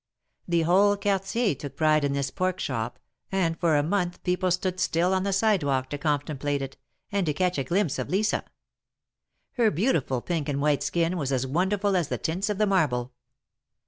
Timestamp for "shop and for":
2.59-3.75